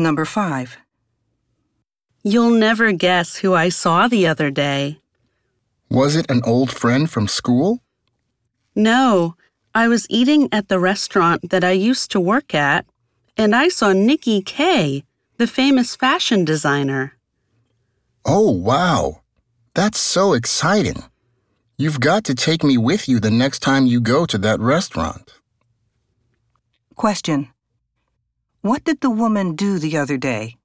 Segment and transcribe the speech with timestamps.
[0.00, 0.78] Number 5.
[2.22, 4.98] You'll never guess who I saw the other day.
[5.90, 7.80] Was it an old friend from school?
[8.74, 9.36] No,
[9.74, 12.86] I was eating at the restaurant that I used to work at,
[13.36, 15.04] and I saw Nikki Kay,
[15.36, 17.16] the famous fashion designer.
[18.24, 19.20] Oh, wow.
[19.74, 21.04] That's so exciting.
[21.76, 25.34] You've got to take me with you the next time you go to that restaurant.
[26.94, 27.48] Question.
[28.62, 30.59] What did the woman do the other day?